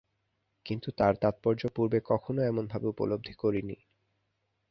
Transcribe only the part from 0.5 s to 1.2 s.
কিন্তু তার